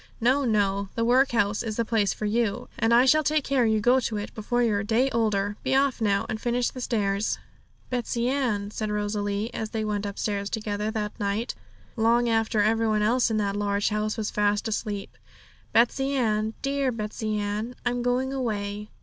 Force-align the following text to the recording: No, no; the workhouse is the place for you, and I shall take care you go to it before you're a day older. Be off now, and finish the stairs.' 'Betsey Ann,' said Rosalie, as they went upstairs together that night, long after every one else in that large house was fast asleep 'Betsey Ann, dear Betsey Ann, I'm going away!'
No, 0.19 0.45
no; 0.45 0.89
the 0.95 1.05
workhouse 1.05 1.61
is 1.61 1.75
the 1.75 1.85
place 1.85 2.11
for 2.11 2.25
you, 2.25 2.67
and 2.79 2.91
I 2.91 3.05
shall 3.05 3.21
take 3.23 3.43
care 3.43 3.67
you 3.67 3.79
go 3.79 3.99
to 3.99 4.17
it 4.17 4.33
before 4.33 4.63
you're 4.63 4.79
a 4.79 4.83
day 4.83 5.11
older. 5.11 5.57
Be 5.61 5.75
off 5.75 6.01
now, 6.01 6.25
and 6.27 6.41
finish 6.41 6.71
the 6.71 6.81
stairs.' 6.81 7.37
'Betsey 7.91 8.27
Ann,' 8.27 8.71
said 8.71 8.89
Rosalie, 8.89 9.53
as 9.53 9.69
they 9.69 9.85
went 9.85 10.07
upstairs 10.07 10.49
together 10.49 10.89
that 10.89 11.19
night, 11.19 11.53
long 11.95 12.27
after 12.27 12.63
every 12.63 12.87
one 12.87 13.03
else 13.03 13.29
in 13.29 13.37
that 13.37 13.55
large 13.55 13.89
house 13.89 14.17
was 14.17 14.31
fast 14.31 14.67
asleep 14.67 15.15
'Betsey 15.71 16.13
Ann, 16.13 16.55
dear 16.63 16.91
Betsey 16.91 17.37
Ann, 17.37 17.75
I'm 17.85 18.01
going 18.01 18.33
away!' 18.33 18.89